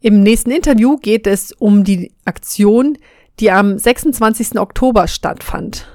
[0.00, 2.98] Im nächsten Interview geht es um die Aktion,
[3.40, 4.58] die am 26.
[4.58, 5.88] Oktober stattfand.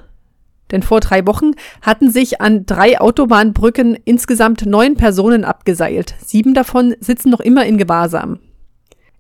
[0.71, 6.15] Denn vor drei Wochen hatten sich an drei Autobahnbrücken insgesamt neun Personen abgeseilt.
[6.25, 8.39] Sieben davon sitzen noch immer in Gewahrsam.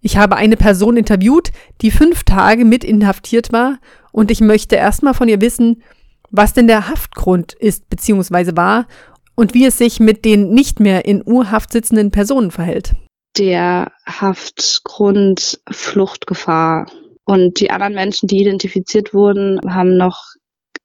[0.01, 1.51] Ich habe eine Person interviewt,
[1.81, 3.77] die fünf Tage mit inhaftiert war
[4.11, 5.83] und ich möchte erstmal von ihr wissen,
[6.31, 8.55] was denn der Haftgrund ist bzw.
[8.55, 8.87] war
[9.35, 12.93] und wie es sich mit den nicht mehr in Urhaft sitzenden Personen verhält.
[13.37, 16.87] Der Haftgrund Fluchtgefahr.
[17.25, 20.33] Und die anderen Menschen, die identifiziert wurden, haben noch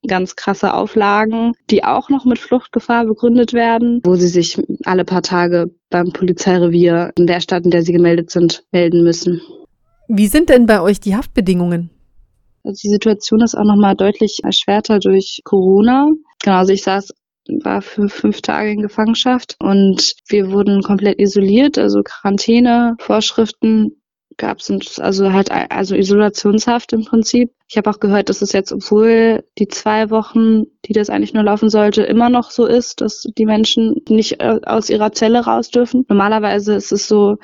[0.06, 5.22] ganz krasse Auflagen, die auch noch mit Fluchtgefahr begründet werden, wo sie sich alle paar
[5.22, 9.40] Tage beim Polizeirevier in der Stadt, in der sie gemeldet sind, melden müssen.
[10.08, 11.90] Wie sind denn bei euch die Haftbedingungen?
[12.62, 16.10] Also die Situation ist auch nochmal deutlich erschwerter durch Corona.
[16.42, 17.12] Genau, also ich saß
[17.62, 23.92] war für fünf Tage in Gefangenschaft und wir wurden komplett isoliert, also Quarantäne, Vorschriften
[24.36, 27.52] gab es also halt also Isolationshaft im Prinzip.
[27.68, 31.42] Ich habe auch gehört, dass es jetzt, obwohl die zwei Wochen, die das eigentlich nur
[31.42, 35.70] laufen sollte, immer noch so ist, dass die Menschen nicht äh, aus ihrer Zelle raus
[35.70, 36.04] dürfen.
[36.08, 37.36] Normalerweise ist es so,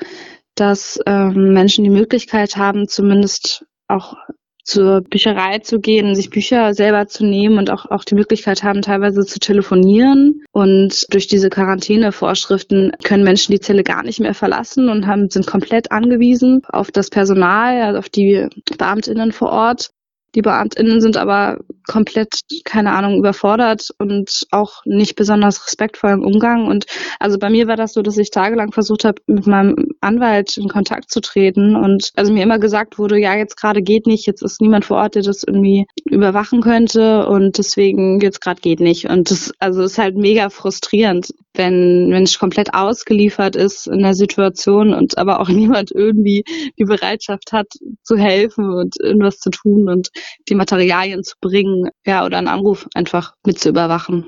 [0.55, 4.15] dass ähm, Menschen die Möglichkeit haben, zumindest auch
[4.63, 8.81] zur Bücherei zu gehen, sich Bücher selber zu nehmen und auch, auch die Möglichkeit haben,
[8.81, 10.43] teilweise zu telefonieren.
[10.51, 15.47] Und durch diese Quarantänevorschriften können Menschen die Zelle gar nicht mehr verlassen und haben, sind
[15.47, 18.47] komplett angewiesen auf das Personal, also auf die
[18.77, 19.91] Beamtinnen vor Ort.
[20.35, 26.67] Die BeamtInnen sind aber komplett, keine Ahnung, überfordert und auch nicht besonders respektvoll im Umgang.
[26.67, 26.85] Und
[27.19, 30.69] also bei mir war das so, dass ich tagelang versucht habe, mit meinem Anwalt in
[30.69, 34.41] Kontakt zu treten und also mir immer gesagt wurde, ja, jetzt gerade geht nicht, jetzt
[34.41, 39.09] ist niemand vor Ort, der das irgendwie überwachen könnte und deswegen jetzt gerade geht nicht.
[39.09, 44.93] Und das, also ist halt mega frustrierend, wenn Mensch komplett ausgeliefert ist in der Situation
[44.93, 46.43] und aber auch niemand irgendwie
[46.77, 47.67] die Bereitschaft hat,
[48.03, 50.09] zu helfen und irgendwas zu tun und
[50.49, 54.25] die Materialien zu bringen, ja, oder einen Anruf einfach mit zu überwachen.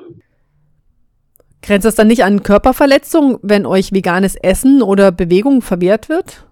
[1.61, 6.45] Grenzt das dann nicht an Körperverletzung, wenn euch veganes Essen oder Bewegung verwehrt wird?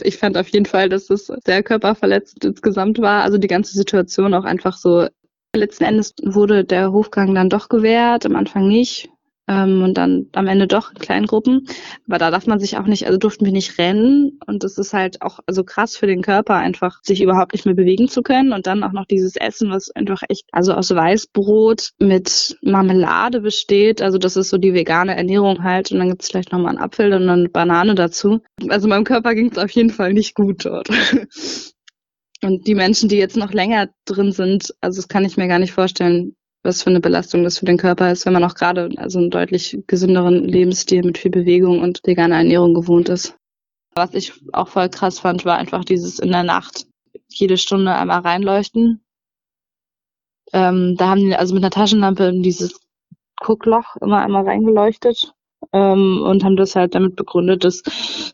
[0.00, 3.24] Ich fand auf jeden Fall, dass es sehr körperverletzend insgesamt war.
[3.24, 5.08] Also die ganze Situation auch einfach so.
[5.56, 9.09] Letzten Endes wurde der Hofgang dann doch gewährt, am Anfang nicht
[9.50, 11.66] ähm, und dann am Ende doch in kleinen Gruppen.
[12.06, 14.92] Aber da darf man sich auch nicht, also durften wir nicht rennen und das ist
[14.92, 18.52] halt auch also krass für den Körper einfach, sich überhaupt nicht mehr bewegen zu können
[18.52, 24.00] und dann auch noch dieses Essen, was einfach echt, also aus Weißbrot mit Marmelade besteht,
[24.02, 26.84] also das ist so die vegane Ernährung halt und dann gibt es vielleicht nochmal einen
[26.84, 28.40] Apfel und eine Banane dazu.
[28.68, 30.88] Also meinem Körper ging es auf jeden Fall nicht gut dort.
[32.42, 35.58] Und die Menschen, die jetzt noch länger drin sind, also das kann ich mir gar
[35.58, 38.90] nicht vorstellen, was für eine Belastung das für den Körper ist, wenn man auch gerade
[38.96, 43.36] also einen deutlich gesünderen Lebensstil mit viel Bewegung und veganer Ernährung gewohnt ist.
[43.94, 46.86] Was ich auch voll krass fand, war einfach dieses in der Nacht
[47.28, 49.02] jede Stunde einmal reinleuchten.
[50.52, 52.80] Ähm, da haben die also mit einer Taschenlampe in dieses
[53.40, 55.32] Guckloch immer einmal reingeleuchtet
[55.72, 57.82] ähm, und haben das halt damit begründet, dass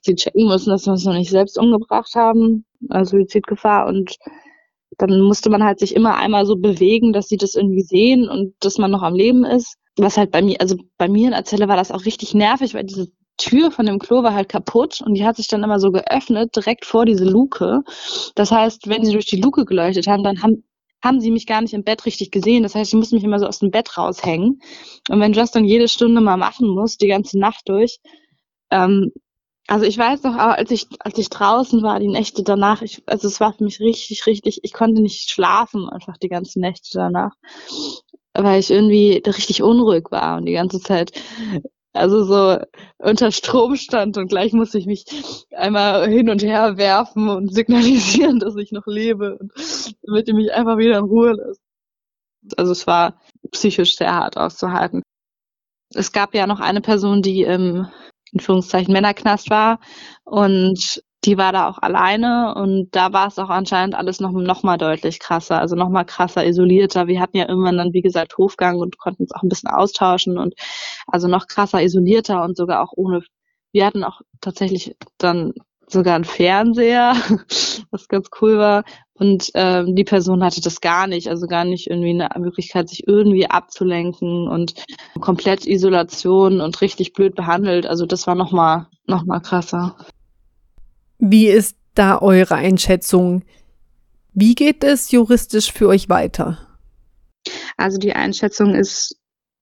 [0.02, 4.16] sie checken müssen, dass wir uns noch nicht selbst umgebracht haben, also Suizidgefahr und
[4.98, 8.54] dann musste man halt sich immer einmal so bewegen, dass sie das irgendwie sehen und
[8.60, 9.76] dass man noch am Leben ist.
[9.96, 12.74] Was halt bei mir, also bei mir in der Zelle war das auch richtig nervig,
[12.74, 13.08] weil diese
[13.38, 16.56] Tür von dem Klo war halt kaputt und die hat sich dann immer so geöffnet,
[16.56, 17.82] direkt vor diese Luke.
[18.34, 20.64] Das heißt, wenn sie durch die Luke geleuchtet haben, dann haben,
[21.04, 22.62] haben sie mich gar nicht im Bett richtig gesehen.
[22.62, 24.60] Das heißt, ich musste mich immer so aus dem Bett raushängen.
[25.10, 27.98] Und wenn Just dann jede Stunde mal machen muss, die ganze Nacht durch,
[28.70, 29.12] ähm,
[29.68, 33.26] also ich weiß noch, als ich, als ich draußen war, die Nächte danach, ich, also
[33.26, 37.32] es war für mich richtig, richtig, ich konnte nicht schlafen, einfach die ganzen Nächte danach,
[38.34, 41.12] weil ich irgendwie richtig unruhig war und die ganze Zeit,
[41.92, 42.58] also so
[42.98, 45.04] unter Strom stand und gleich musste ich mich
[45.50, 49.52] einmal hin und her werfen und signalisieren, dass ich noch lebe und
[50.02, 51.60] damit ich mich einfach wieder in Ruhe lässt.
[52.56, 55.02] Also es war psychisch sehr hart auszuhalten.
[55.92, 57.88] Es gab ja noch eine Person, die im
[58.32, 59.78] in Führungszeichen Männerknast war
[60.24, 64.62] und die war da auch alleine und da war es auch anscheinend alles noch, noch
[64.62, 67.08] mal deutlich krasser, also noch mal krasser isolierter.
[67.08, 70.38] Wir hatten ja irgendwann dann, wie gesagt, Hofgang und konnten uns auch ein bisschen austauschen
[70.38, 70.54] und
[71.08, 73.22] also noch krasser isolierter und sogar auch ohne,
[73.72, 75.52] wir hatten auch tatsächlich dann
[75.88, 77.14] sogar einen Fernseher,
[77.90, 78.84] was ganz cool war.
[79.14, 83.06] Und ähm, die Person hatte das gar nicht, also gar nicht irgendwie eine Möglichkeit, sich
[83.06, 84.74] irgendwie abzulenken und
[85.20, 87.86] komplett Isolation und richtig blöd behandelt.
[87.86, 89.96] Also das war nochmal noch mal krasser.
[91.18, 93.42] Wie ist da eure Einschätzung?
[94.34, 96.58] Wie geht es juristisch für euch weiter?
[97.78, 99.16] Also die Einschätzung ist,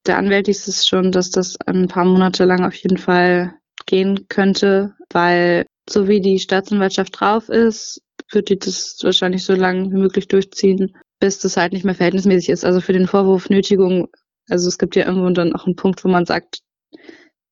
[0.06, 3.54] der Anwalt ist es schon, dass das ein paar Monate lang auf jeden Fall
[3.86, 9.90] gehen könnte, weil so wie die Staatsanwaltschaft drauf ist, wird die das wahrscheinlich so lange
[9.90, 12.64] wie möglich durchziehen, bis das halt nicht mehr verhältnismäßig ist.
[12.64, 14.08] Also für den Vorwurf Nötigung,
[14.48, 16.60] also es gibt ja irgendwo dann auch einen Punkt, wo man sagt,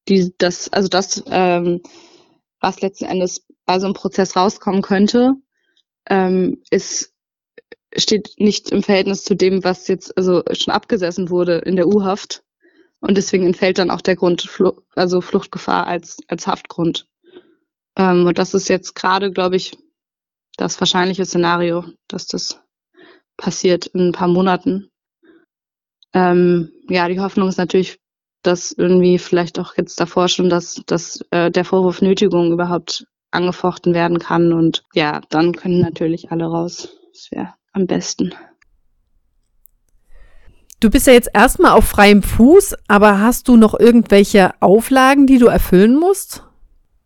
[0.08, 1.80] die, das, also das, ähm,
[2.60, 5.34] was letzten Endes bei so einem Prozess rauskommen könnte,
[6.08, 7.12] ähm, ist,
[7.96, 12.42] steht nicht im Verhältnis zu dem, was jetzt also schon abgesessen wurde in der U-Haft.
[13.00, 14.48] Und deswegen entfällt dann auch der Grund,
[14.94, 17.08] also Fluchtgefahr als, als Haftgrund.
[17.96, 19.76] Ähm, und das ist jetzt gerade, glaube ich,
[20.56, 22.60] das wahrscheinliche Szenario, dass das
[23.36, 24.90] passiert in ein paar Monaten.
[26.14, 27.98] Ähm, ja, die Hoffnung ist natürlich,
[28.42, 33.94] dass irgendwie vielleicht auch jetzt davor schon, dass, dass äh, der Vorwurf Nötigung überhaupt angefochten
[33.94, 34.52] werden kann.
[34.52, 36.88] Und ja, dann können natürlich alle raus.
[37.12, 38.34] Das wäre am besten.
[40.80, 45.38] Du bist ja jetzt erstmal auf freiem Fuß, aber hast du noch irgendwelche Auflagen, die
[45.38, 46.44] du erfüllen musst?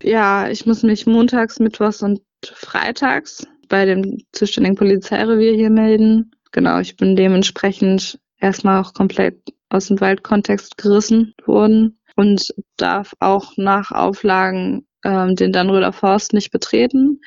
[0.06, 6.30] Ja, ich muss mich montags, mittwochs und freitags bei dem zuständigen Polizeirevier hier melden.
[6.52, 13.56] Genau, ich bin dementsprechend erstmal auch komplett aus dem Waldkontext gerissen worden und darf auch
[13.56, 17.20] nach Auflagen ähm, den Dannröder Forst nicht betreten.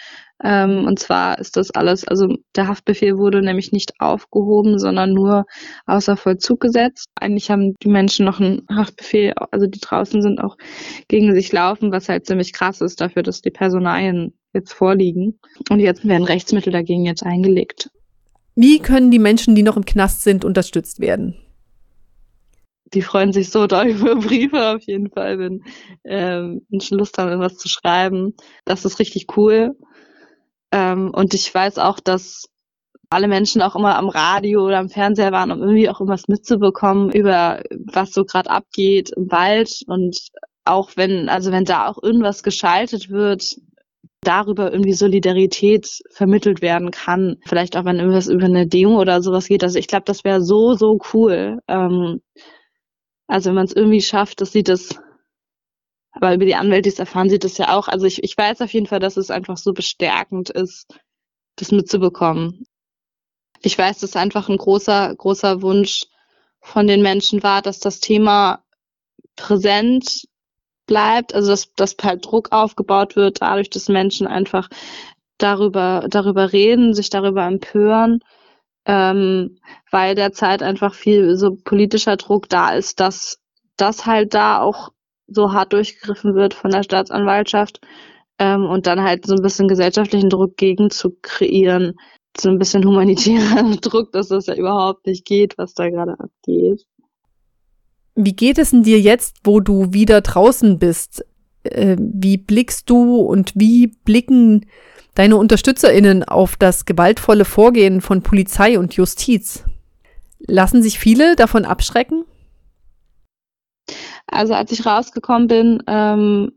[0.43, 5.45] Ähm, und zwar ist das alles, also der Haftbefehl wurde nämlich nicht aufgehoben, sondern nur
[5.85, 7.07] außer Vollzug gesetzt.
[7.19, 10.55] Eigentlich haben die Menschen noch einen Haftbefehl, also die draußen sind auch
[11.07, 15.39] gegen sich laufen, was halt ziemlich krass ist dafür, dass die Personalien jetzt vorliegen.
[15.69, 17.89] Und jetzt werden Rechtsmittel dagegen jetzt eingelegt.
[18.55, 21.35] Wie können die Menschen, die noch im Knast sind, unterstützt werden?
[22.93, 25.63] die freuen sich so doll über Briefe auf jeden Fall, wenn
[26.05, 28.33] ähm, Menschen Lust haben, irgendwas zu schreiben.
[28.65, 29.75] Das ist richtig cool.
[30.71, 32.45] Ähm, und ich weiß auch, dass
[33.09, 37.11] alle Menschen auch immer am Radio oder am Fernseher waren, um irgendwie auch irgendwas mitzubekommen
[37.11, 40.17] über was so gerade abgeht im Wald und
[40.65, 43.55] auch wenn, also wenn da auch irgendwas geschaltet wird,
[44.21, 47.37] darüber irgendwie Solidarität vermittelt werden kann.
[47.45, 49.63] Vielleicht auch wenn irgendwas über eine Demo oder sowas geht.
[49.63, 51.59] Also ich glaube, das wäre so, so cool.
[51.67, 52.21] Ähm,
[53.27, 54.99] also wenn man es irgendwie schafft, dass sie das
[56.11, 57.87] aber über die Anwälte erfahren sie das ja auch.
[57.87, 60.87] Also ich, ich weiß auf jeden Fall, dass es einfach so bestärkend ist,
[61.55, 62.65] das mitzubekommen.
[63.61, 66.05] Ich weiß, dass einfach ein großer, großer Wunsch
[66.61, 68.63] von den Menschen war, dass das Thema
[69.35, 70.23] präsent
[70.85, 74.69] bleibt, also dass, dass halt Druck aufgebaut wird, dadurch, dass Menschen einfach
[75.37, 78.19] darüber, darüber reden, sich darüber empören,
[78.85, 79.59] ähm,
[79.91, 83.39] weil derzeit einfach viel so politischer Druck da ist, dass
[83.77, 84.89] das halt da auch
[85.31, 87.81] so hart durchgegriffen wird von der Staatsanwaltschaft
[88.39, 91.95] ähm, und dann halt so ein bisschen gesellschaftlichen Druck gegen zu kreieren.
[92.39, 96.85] So ein bisschen humanitärer Druck, dass das ja überhaupt nicht geht, was da gerade abgeht.
[98.15, 101.25] Wie geht es denn dir jetzt, wo du wieder draußen bist?
[101.63, 104.65] Äh, wie blickst du und wie blicken
[105.15, 109.63] deine UnterstützerInnen auf das gewaltvolle Vorgehen von Polizei und Justiz?
[110.39, 112.25] Lassen sich viele davon abschrecken?
[114.31, 116.51] Also als ich rausgekommen bin, ähm,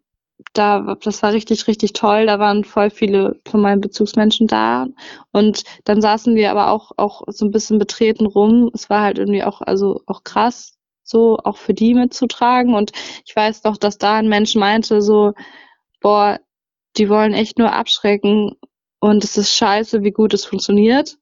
[0.52, 2.26] da, das war richtig, richtig toll.
[2.26, 4.86] Da waren voll viele von meinen Bezugsmenschen da.
[5.30, 8.70] Und dann saßen wir aber auch, auch so ein bisschen betreten rum.
[8.74, 12.74] Es war halt irgendwie auch, also auch krass, so auch für die mitzutragen.
[12.74, 12.92] Und
[13.24, 15.32] ich weiß doch, dass da ein Mensch meinte, so,
[16.00, 16.38] boah,
[16.96, 18.56] die wollen echt nur abschrecken.
[19.00, 21.16] Und es ist scheiße, wie gut es funktioniert.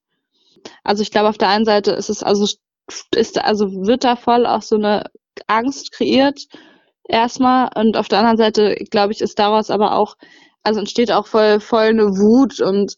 [0.84, 2.46] Also ich glaube, auf der einen Seite ist es also,
[3.14, 5.04] ist, also wird da voll auch so eine
[5.46, 6.46] Angst kreiert
[7.04, 7.70] erstmal.
[7.74, 10.16] Und auf der anderen Seite glaube ich ist daraus aber auch
[10.62, 12.96] also entsteht auch voll voll eine Wut und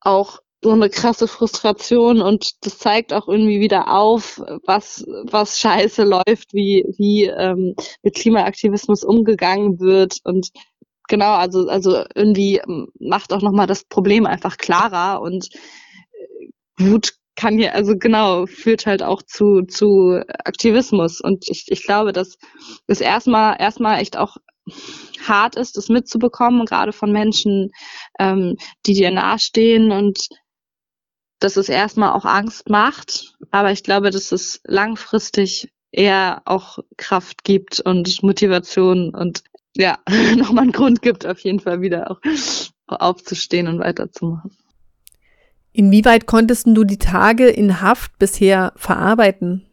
[0.00, 2.20] auch so eine krasse Frustration.
[2.22, 8.16] Und das zeigt auch irgendwie wieder auf, was was scheiße läuft, wie wie ähm, mit
[8.16, 10.18] Klimaaktivismus umgegangen wird.
[10.24, 10.48] Und
[11.08, 12.60] genau also also irgendwie
[12.98, 15.20] macht auch noch mal das Problem einfach klarer.
[15.20, 15.48] Und
[16.12, 21.20] äh, Wut kann hier, also genau, führt halt auch zu, zu Aktivismus.
[21.20, 22.38] Und ich, ich glaube, dass
[22.86, 24.36] es erstmal, erstmal echt auch
[25.26, 27.70] hart ist, das mitzubekommen, gerade von Menschen,
[28.18, 30.28] ähm, die dir nahestehen und
[31.40, 33.36] dass es erstmal auch Angst macht.
[33.50, 39.42] Aber ich glaube, dass es langfristig eher auch Kraft gibt und Motivation und
[39.76, 39.98] ja,
[40.36, 42.20] nochmal einen Grund gibt, auf jeden Fall wieder auch
[42.86, 44.56] aufzustehen und weiterzumachen.
[45.76, 49.66] Inwieweit konntest du die Tage in Haft bisher verarbeiten?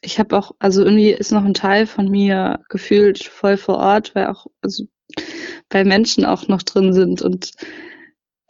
[0.00, 4.14] Ich habe auch, also irgendwie ist noch ein Teil von mir gefühlt voll vor Ort,
[4.14, 4.84] weil auch, also
[5.68, 7.52] weil Menschen auch noch drin sind und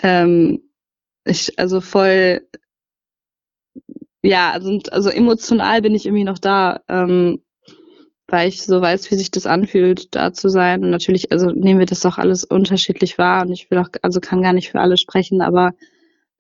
[0.00, 0.62] ähm,
[1.24, 2.46] ich, also voll,
[4.22, 6.82] ja, also, also emotional bin ich irgendwie noch da.
[6.88, 7.42] Ähm,
[8.28, 10.84] weil ich so weiß, wie sich das anfühlt, da zu sein.
[10.84, 14.20] Und natürlich, also nehmen wir das auch alles unterschiedlich wahr und ich will auch, also
[14.20, 15.72] kann gar nicht für alle sprechen, aber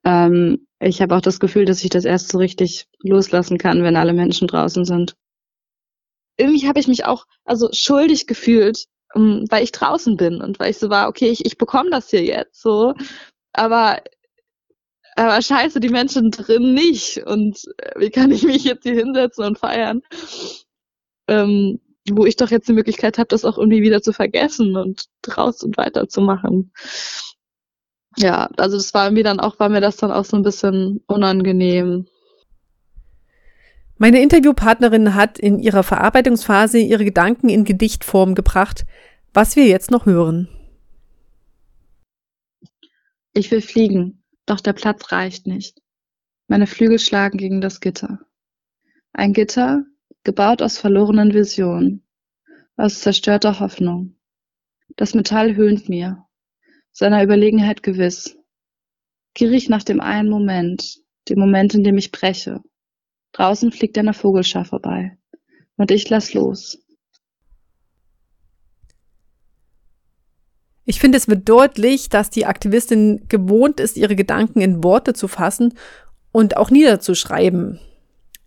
[0.04, 3.96] ähm, ich habe auch das Gefühl, dass ich das erst so richtig loslassen kann, wenn
[3.96, 5.16] alle Menschen draußen sind.
[6.36, 10.70] Irgendwie habe ich mich auch also schuldig gefühlt, um, weil ich draußen bin und weil
[10.70, 12.94] ich so war, okay, ich, ich bekomme das hier jetzt so,
[13.52, 14.02] aber
[15.16, 17.26] aber scheiße, die Menschen drin nicht.
[17.26, 20.02] Und äh, wie kann ich mich jetzt hier hinsetzen und feiern?
[21.28, 21.80] Ähm,
[22.10, 25.62] wo ich doch jetzt die Möglichkeit habe, das auch irgendwie wieder zu vergessen und draus
[25.62, 26.72] und weiterzumachen.
[28.16, 31.02] Ja, also das war mir dann auch, war mir das dann auch so ein bisschen
[31.06, 32.06] unangenehm.
[33.96, 38.86] Meine Interviewpartnerin hat in ihrer Verarbeitungsphase ihre Gedanken in Gedichtform gebracht,
[39.34, 40.48] was wir jetzt noch hören.
[43.34, 45.80] Ich will fliegen, doch der Platz reicht nicht.
[46.48, 48.20] Meine Flügel schlagen gegen das Gitter.
[49.12, 49.84] Ein Gitter,
[50.28, 52.06] gebaut aus verlorenen Visionen,
[52.76, 54.18] aus zerstörter Hoffnung.
[54.94, 56.22] Das Metall höhnt mir,
[56.92, 58.36] seiner Überlegenheit gewiss,
[59.32, 60.98] gierig nach dem einen Moment,
[61.30, 62.60] dem Moment, in dem ich breche.
[63.32, 65.16] Draußen fliegt eine Vogelschar vorbei,
[65.76, 66.78] und ich lass los.
[70.84, 75.26] Ich finde, es wird deutlich, dass die Aktivistin gewohnt ist, ihre Gedanken in Worte zu
[75.26, 75.72] fassen
[76.32, 77.80] und auch niederzuschreiben.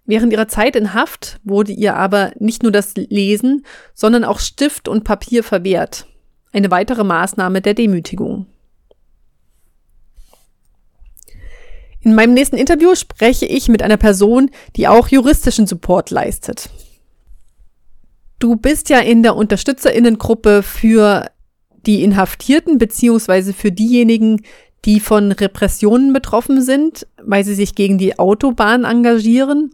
[0.05, 4.87] Während ihrer Zeit in Haft wurde ihr aber nicht nur das Lesen, sondern auch Stift
[4.87, 6.07] und Papier verwehrt.
[6.51, 8.47] Eine weitere Maßnahme der Demütigung.
[12.01, 16.69] In meinem nächsten Interview spreche ich mit einer Person, die auch juristischen Support leistet.
[18.39, 21.29] Du bist ja in der Unterstützerinnengruppe für
[21.85, 24.41] die Inhaftierten beziehungsweise für diejenigen,
[24.85, 29.71] die von Repressionen betroffen sind, weil sie sich gegen die Autobahn engagieren.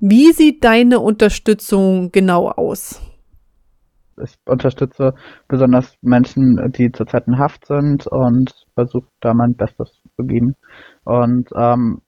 [0.00, 3.00] Wie sieht deine Unterstützung genau aus?
[4.22, 5.14] Ich unterstütze
[5.48, 10.56] besonders Menschen, die zurzeit in Haft sind und versuche da mein Bestes zu geben.
[11.04, 12.02] Und ähm,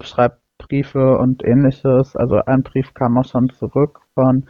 [0.00, 2.16] schreibe Briefe und ähnliches.
[2.16, 4.48] Also ein Brief kam auch schon zurück von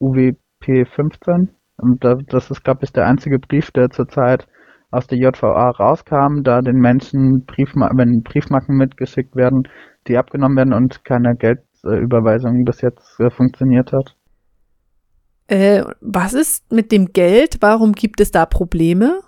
[0.00, 1.50] UWP 15.
[1.76, 4.46] Und das ist, glaube ich, der einzige Brief, der zurzeit
[4.90, 9.68] aus der JVA rauskam, da den Menschen Briefma wenn Briefmarken mitgeschickt werden,
[10.08, 14.16] die abgenommen werden und keine Geldüberweisung bis jetzt äh, funktioniert hat.
[15.46, 17.58] Äh, was ist mit dem Geld?
[17.60, 19.20] Warum gibt es da Probleme?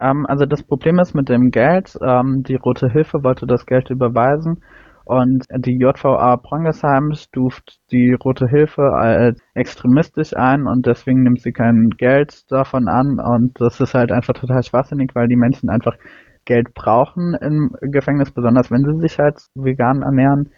[0.00, 3.90] Ähm, also das Problem ist mit dem Geld, ähm, die Rote Hilfe wollte das Geld
[3.90, 4.62] überweisen
[5.04, 11.52] und die JVA Prongesheim stuft die Rote Hilfe als extremistisch ein und deswegen nimmt sie
[11.52, 15.96] kein Geld davon an und das ist halt einfach total schwachsinnig, weil die Menschen einfach
[16.44, 20.50] Geld brauchen im Gefängnis, besonders wenn sie sich halt vegan ernähren.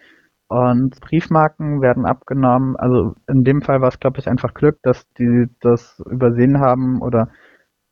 [0.49, 2.77] Und Briefmarken werden abgenommen.
[2.77, 7.01] Also in dem Fall war es, glaube ich, einfach Glück, dass die das übersehen haben
[7.01, 7.29] oder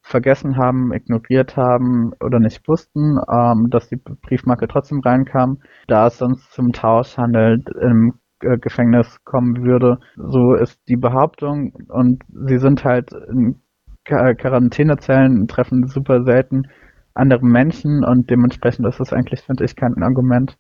[0.06, 5.58] vergessen haben, ignoriert haben oder nicht wussten, ähm, dass die Briefmarke trotzdem reinkam,
[5.88, 9.98] da es sonst zum Tauschhandel im äh, Gefängnis kommen würde.
[10.16, 13.60] So ist die Behauptung und sie sind halt in
[14.06, 16.68] Quarantänezellen, treffen super selten
[17.16, 20.56] andere Menschen und dementsprechend ist das eigentlich, finde ich, kein Argument.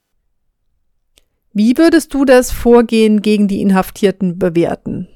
[1.54, 5.08] Wie würdest du das Vorgehen gegen die Inhaftierten bewerten?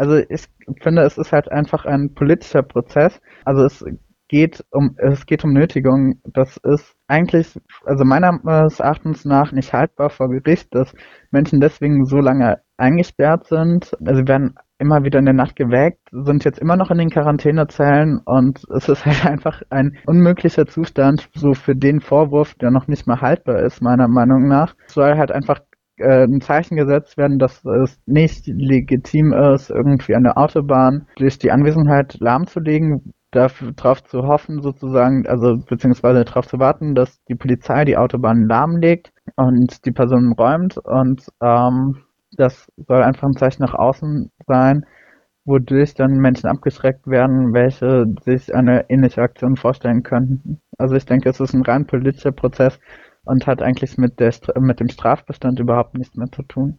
[0.00, 0.48] Also ich
[0.82, 3.20] finde, es ist halt einfach ein politischer Prozess.
[3.44, 3.84] Also es
[4.28, 6.22] geht um es geht um Nötigung.
[6.24, 10.94] Das ist eigentlich, also meines Erachtens nach nicht haltbar vor Gericht, dass
[11.30, 13.94] Menschen deswegen so lange eingesperrt sind.
[14.02, 17.10] Also sie werden immer wieder in der Nacht geweckt, sind jetzt immer noch in den
[17.10, 22.88] Quarantänezellen und es ist halt einfach ein unmöglicher Zustand, so für den Vorwurf, der noch
[22.88, 24.74] nicht mal haltbar ist, meiner Meinung nach.
[24.86, 25.60] Es soll halt einfach
[26.00, 31.50] äh, ein Zeichen gesetzt werden, dass es nicht legitim ist, irgendwie eine Autobahn durch die
[31.50, 37.96] Anwesenheit lahmzulegen, darauf zu hoffen, sozusagen, also beziehungsweise darauf zu warten, dass die Polizei die
[37.96, 41.98] Autobahn lahmlegt und die Personen räumt und ähm,
[42.36, 44.84] das soll einfach ein Zeichen nach außen sein,
[45.44, 50.60] wodurch dann Menschen abgeschreckt werden, welche sich eine ähnliche Aktion vorstellen könnten.
[50.78, 52.78] Also ich denke, es ist ein rein politischer Prozess,
[53.30, 56.78] und hat eigentlich mit, der, mit dem Strafbestand überhaupt nichts mehr zu tun.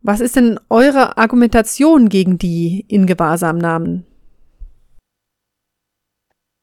[0.00, 4.06] Was ist denn eure Argumentation gegen die in Gewahrsam nahmen?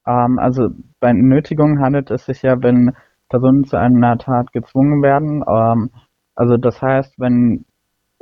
[0.07, 0.69] Ähm, also
[1.01, 2.95] bei Nötigung handelt es sich ja, wenn
[3.27, 5.43] Personen zu einer Tat gezwungen werden.
[5.45, 5.89] Ähm,
[6.35, 7.65] also das heißt, wenn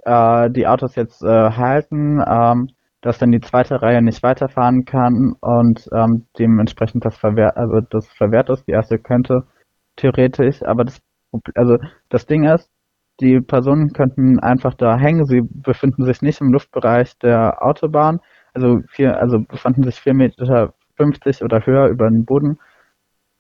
[0.04, 2.70] äh, die Autos jetzt äh, halten, ähm,
[3.01, 8.08] dass dann die zweite Reihe nicht weiterfahren kann und ähm, dementsprechend das verwehrt, also das
[8.10, 8.67] verwehrt ist.
[8.67, 9.43] Die erste könnte
[9.96, 11.01] theoretisch, aber das
[11.55, 11.77] also
[12.10, 12.70] das Ding ist,
[13.22, 15.25] die Personen könnten einfach da hängen.
[15.25, 18.20] Sie befinden sich nicht im Luftbereich der Autobahn,
[18.53, 22.60] also vier, also befanden sich vier Meter 50 oder höher über den Boden.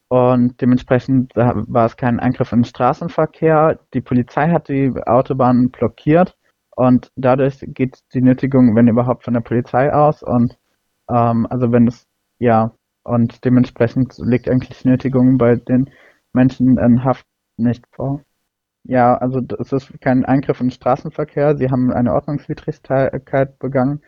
[0.07, 3.79] Und dementsprechend war es kein Eingriff in den Straßenverkehr.
[3.93, 6.37] Die Polizei hat die Autobahn blockiert
[6.75, 10.23] und dadurch geht die Nötigung, wenn überhaupt, von der Polizei aus.
[10.23, 10.57] Und
[11.09, 12.07] ähm, also wenn es,
[12.39, 12.73] ja,
[13.03, 15.89] und dementsprechend liegt eigentlich Nötigung bei den
[16.33, 17.25] Menschen in Haft
[17.57, 18.21] nicht vor.
[18.83, 21.57] Ja, also es ist kein Eingriff in den Straßenverkehr.
[21.57, 24.01] Sie haben eine Ordnungswidrigkeit begangen.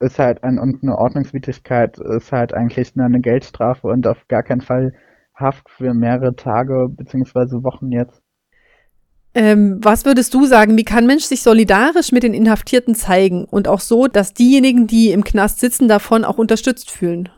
[0.00, 4.42] Ist halt ein, und eine Ordnungswidrigkeit ist halt eigentlich nur eine Geldstrafe und auf gar
[4.42, 4.94] keinen Fall
[5.34, 8.23] Haft für mehrere Tage beziehungsweise Wochen jetzt.
[9.36, 13.66] Ähm, was würdest du sagen, wie kann Mensch sich solidarisch mit den Inhaftierten zeigen und
[13.66, 17.28] auch so, dass diejenigen, die im Knast sitzen, davon auch unterstützt fühlen?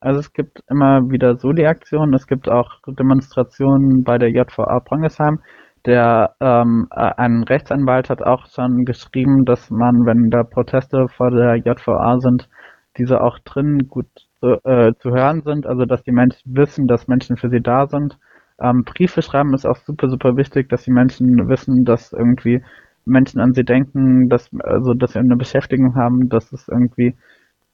[0.00, 5.40] Also es gibt immer wieder Soli-Aktionen, es gibt auch Demonstrationen bei der JVA Prongesheim.
[5.86, 11.30] Der ähm, äh, ein Rechtsanwalt hat auch schon geschrieben, dass man, wenn da Proteste vor
[11.30, 12.48] der JVA sind,
[12.96, 14.06] diese auch drin gut
[14.42, 18.18] äh, zu hören sind, also dass die Menschen wissen, dass Menschen für sie da sind
[18.60, 22.62] ähm, Briefe schreiben ist auch super, super wichtig, dass die Menschen wissen, dass irgendwie
[23.04, 27.14] Menschen an sie denken, dass, also, dass sie eine Beschäftigung haben, dass es irgendwie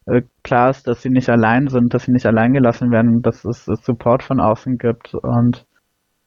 [0.06, 3.44] äh, klar ist, dass sie nicht allein sind, dass sie nicht allein gelassen werden, dass
[3.44, 5.66] es, es Support von außen gibt und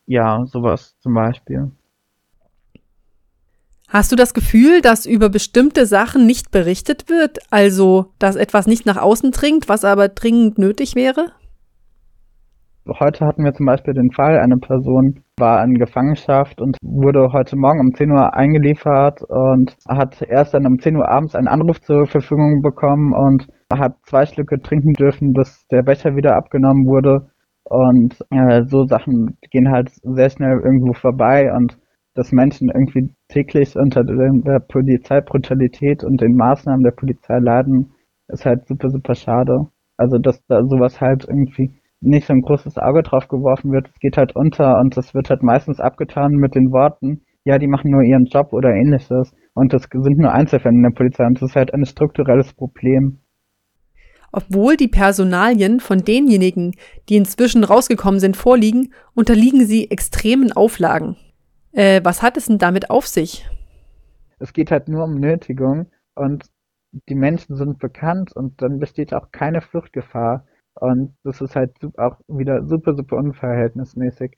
[0.06, 1.72] ja, sowas zum Beispiel.
[3.90, 7.40] Hast du das Gefühl, dass über bestimmte Sachen nicht berichtet wird?
[7.52, 11.32] Also, dass etwas nicht nach außen dringt, was aber dringend nötig wäre?
[12.86, 17.56] Heute hatten wir zum Beispiel den Fall, eine Person war in Gefangenschaft und wurde heute
[17.56, 21.80] Morgen um 10 Uhr eingeliefert und hat erst dann um 10 Uhr abends einen Anruf
[21.80, 27.30] zur Verfügung bekommen und hat zwei Schlücke trinken dürfen, bis der Becher wieder abgenommen wurde.
[27.63, 31.78] Und äh, so Sachen gehen halt sehr schnell irgendwo vorbei und
[32.16, 37.94] dass Menschen irgendwie täglich unter der Polizeibrutalität und den Maßnahmen der Polizei leiden,
[38.28, 39.68] ist halt super, super schade.
[39.96, 43.88] Also dass da sowas halt irgendwie nicht so ein großes Auge drauf geworfen wird.
[43.88, 47.68] Es geht halt unter und es wird halt meistens abgetan mit den Worten, ja, die
[47.68, 49.34] machen nur ihren Job oder ähnliches.
[49.54, 53.20] Und das sind nur Einzelfälle in der Polizei und das ist halt ein strukturelles Problem.
[54.32, 56.72] Obwohl die Personalien von denjenigen,
[57.08, 61.18] die inzwischen rausgekommen sind, vorliegen, unterliegen sie extremen Auflagen.
[61.72, 63.48] Äh, was hat es denn damit auf sich?
[64.39, 66.46] Es geht halt nur um Nötigung und
[67.10, 70.46] die Menschen sind bekannt und dann besteht auch keine Fluchtgefahr.
[70.76, 74.38] Und das ist halt auch wieder super, super unverhältnismäßig.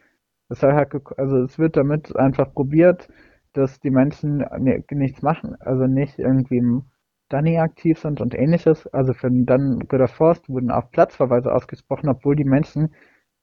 [0.50, 3.08] Das halt, also es wird damit einfach probiert,
[3.54, 4.46] dass die Menschen
[4.92, 6.84] nichts machen, also nicht irgendwie im
[7.30, 8.86] Dunny aktiv sind und ähnliches.
[8.88, 12.94] Also für den Dann Götter Forst wurden auch Platzverweise ausgesprochen, obwohl die Menschen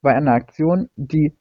[0.03, 1.37] bei einer Aktion, die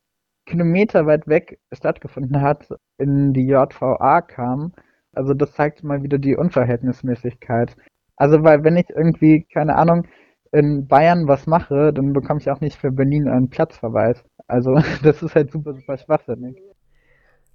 [0.45, 4.73] Kilometer weit weg stattgefunden hat, in die JVA kamen.
[5.13, 7.75] Also das zeigt mal wieder die Unverhältnismäßigkeit.
[8.15, 10.07] Also weil wenn ich irgendwie, keine Ahnung,
[10.51, 14.23] in Bayern was mache, dann bekomme ich auch nicht für Berlin einen Platzverweis.
[14.47, 16.57] Also das ist halt super, super schwachsinnig.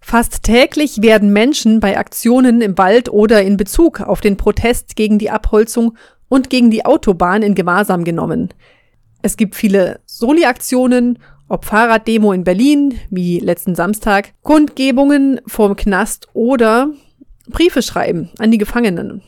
[0.00, 5.18] Fast täglich werden Menschen bei Aktionen im Wald oder in Bezug auf den Protest gegen
[5.18, 5.96] die Abholzung
[6.28, 8.52] und gegen die Autobahn in Gewahrsam genommen.
[9.22, 16.90] Es gibt viele Soli-Aktionen, ob Fahrraddemo in Berlin, wie letzten Samstag, Kundgebungen vorm Knast oder
[17.48, 19.22] Briefe schreiben an die Gefangenen.